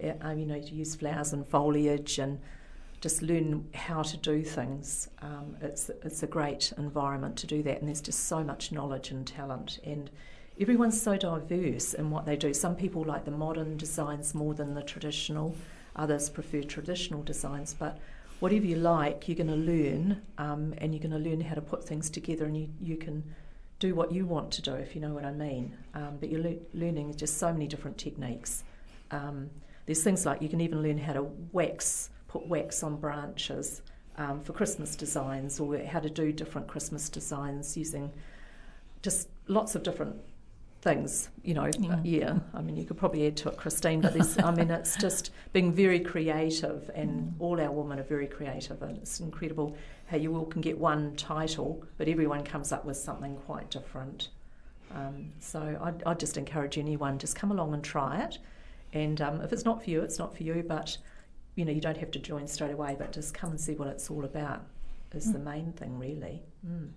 [0.03, 2.41] uh, you know, to use flowers and foliage and
[3.01, 7.79] just learn how to do things, um, it's, it's a great environment to do that.
[7.81, 9.81] And there's just so much knowledge and talent.
[9.85, 10.11] And
[10.63, 12.55] everyone's so diverse in what they do.
[12.55, 15.57] Some people like the modern designs more than the traditional,
[15.97, 17.75] others prefer traditional designs.
[17.75, 17.99] But
[18.39, 21.61] whatever you like, you're going to learn, um, and you're going to learn how to
[21.61, 23.25] put things together, and you, you can
[23.81, 25.77] do what you want to do, if you know what I mean.
[25.95, 28.63] Um, but you're le- learning just so many different techniques.
[29.11, 29.51] Um,
[29.87, 33.83] there's things like you can even learn how to wax, put wax on branches
[34.17, 38.13] um, for Christmas designs, or how to do different Christmas designs using
[39.03, 40.15] just lots of different
[40.83, 42.01] things, you know, yeah.
[42.03, 42.39] yeah.
[42.53, 45.31] I mean, you could probably add to it, Christine, but this, I mean, it's just
[45.53, 47.33] being very creative, and mm.
[47.39, 49.77] all our women are very creative, and it's incredible
[50.07, 54.29] how you all can get one title, but everyone comes up with something quite different.
[54.95, 58.39] Um, so I'd, I'd, just encourage anyone, just come along and try it.
[58.93, 60.99] And um, if it's not for you, it's not for you, but,
[61.55, 63.89] you know, you don't have to join straight away, but just come and see what
[63.89, 64.67] it's all about
[65.15, 65.35] is mm.
[65.35, 66.43] the main thing, really.
[66.69, 66.91] Mm.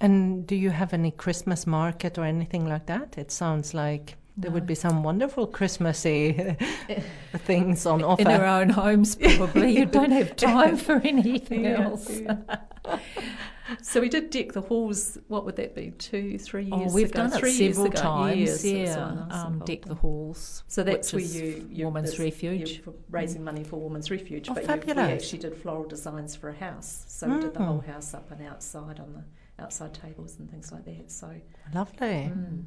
[0.00, 3.18] And do you have any Christmas market or anything like that?
[3.18, 6.56] It sounds like there would be some wonderful Christmassy
[7.36, 8.22] things on offer.
[8.22, 9.76] In our own homes, probably.
[9.76, 12.08] you don't have time for anything yeah, else.
[12.08, 12.36] Yeah.
[13.82, 16.94] so we did deck the halls, what would that be, two, three oh, years oh,
[16.94, 17.28] we've ago?
[17.28, 17.88] done three it several
[18.34, 19.26] years times, yeah.
[19.30, 20.64] Um, deck the halls.
[20.68, 22.82] So that's where you, you Women's Refuge.
[23.10, 24.48] raising money for Women's Refuge.
[24.48, 24.96] Oh, but fabulous.
[24.96, 27.04] we actually did floral designs for a house.
[27.08, 27.36] So mm.
[27.36, 27.92] we did the whole mm.
[27.92, 29.24] house up and outside on the
[29.60, 31.10] outside tables and things like that.
[31.10, 31.30] So
[31.74, 32.32] lovely.
[32.32, 32.64] Mm.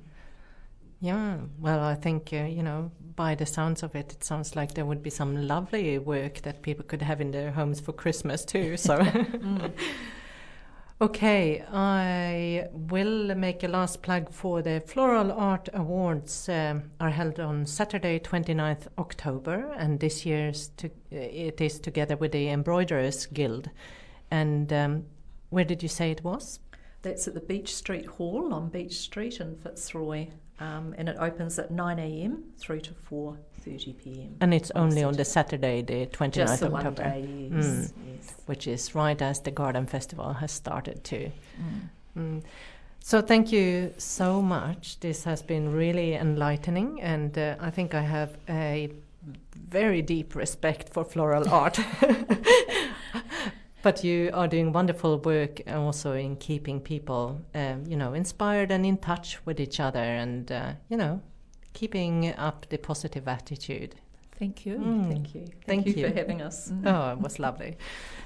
[1.04, 4.74] Yeah, well, I think, uh, you know, by the sounds of it, it sounds like
[4.74, 8.46] there would be some lovely work that people could have in their homes for Christmas
[8.46, 8.78] too.
[8.84, 9.70] So, mm.
[11.02, 17.38] okay, I will make a last plug for the Floral Art Awards um, are held
[17.38, 23.70] on Saturday, 29th October, and this year's to, it is together with the Embroiderers Guild.
[24.32, 25.04] And um,
[25.50, 26.60] where did you say it was?
[27.04, 30.28] That's at the Beach Street Hall on Beach Street in Fitzroy,
[30.60, 32.46] um, and it opens at 9 a.m.
[32.58, 34.38] through to 4:30 p.m.
[34.40, 37.66] And it's on only on the Saturday, the 29th Just the October, one day, yes,
[37.66, 37.92] mm.
[38.08, 38.36] yes.
[38.46, 41.30] which is right as the Garden Festival has started too.
[41.62, 41.90] Mm.
[42.18, 42.44] Mm.
[43.02, 45.02] So thank you so much.
[45.02, 48.94] This has been really enlightening, and uh, I think I have a
[49.56, 51.80] very deep respect for floral art.
[53.84, 58.86] But you are doing wonderful work also in keeping people, um, you know, inspired and
[58.86, 61.22] in touch with each other, and uh, you know,
[61.74, 63.96] keeping up the positive attitude.
[64.40, 64.78] Thank you.
[64.78, 65.10] Mm.
[65.10, 65.42] Thank you.
[65.42, 66.72] Thank, Thank you, you, for having us.
[66.86, 67.76] Oh, it was lovely.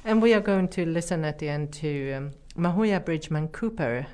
[0.05, 4.05] And we are going to listen at the end to um, Mahoya Bridgman Cooper,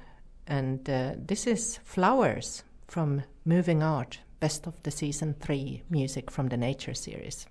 [0.48, 6.48] and uh, this is Flowers from Moving Art, Best of the Season 3 music from
[6.48, 7.48] the Nature series.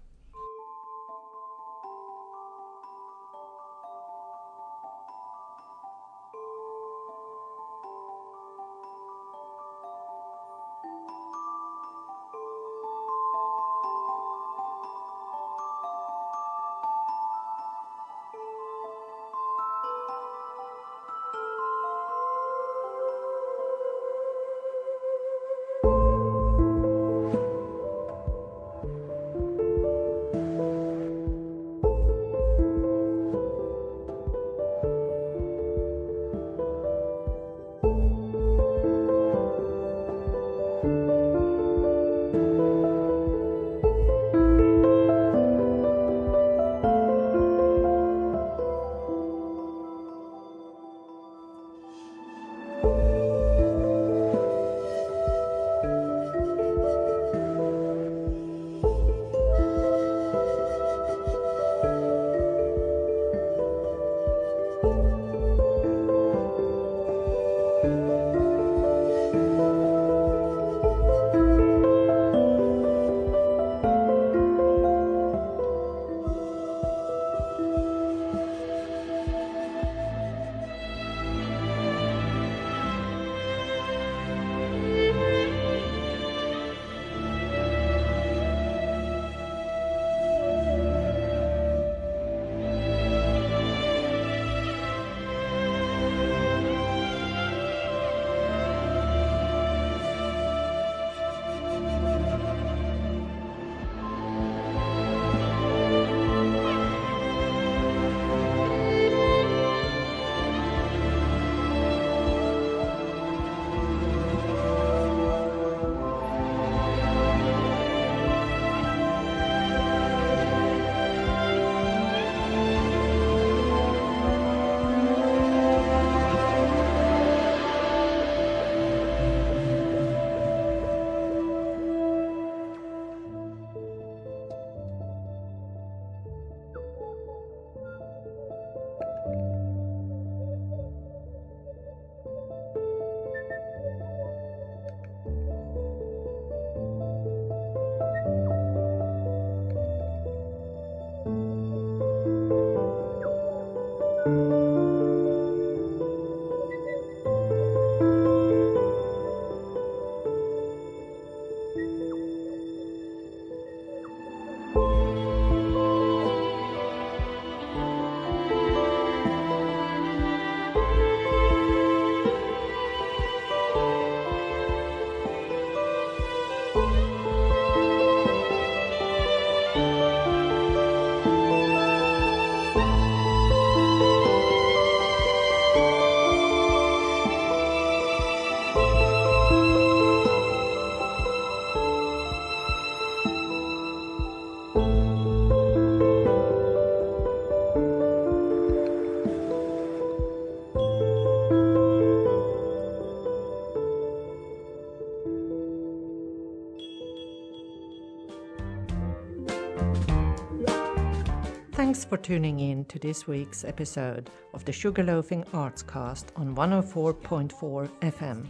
[212.13, 218.47] For tuning in to this week's episode of the Sugarloafing Artscast on 104.4 FM.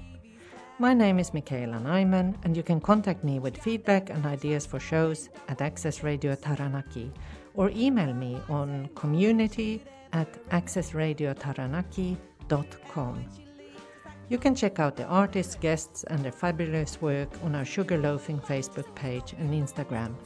[0.80, 4.80] My name is Michaela Nyman, and you can contact me with feedback and ideas for
[4.80, 7.12] shows at Access Radio Taranaki
[7.54, 13.24] or email me on community at accessradiotaranaki.com.
[14.28, 18.92] You can check out the artists, guests, and their fabulous work on our Sugarloafing Facebook
[18.96, 20.16] page and Instagram.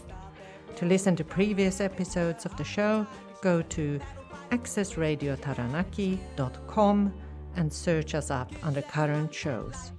[0.76, 3.06] To listen to previous episodes of the show,
[3.42, 4.00] go to
[4.50, 7.12] accessradiotaranaki.com
[7.56, 9.90] and search us up under current shows.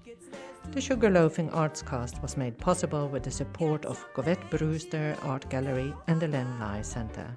[0.72, 6.20] The Sugarloafing Artscast was made possible with the support of Govett Brewster Art Gallery and
[6.20, 7.34] the Len Lye Centre.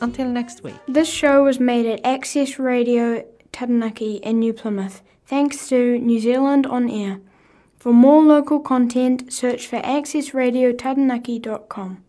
[0.00, 0.74] Until next week.
[0.88, 6.66] This show was made at Access Radio Taranaki in New Plymouth, thanks to New Zealand
[6.66, 7.20] On Air.
[7.76, 12.04] For more local content, search for accessradiotaranaki.com.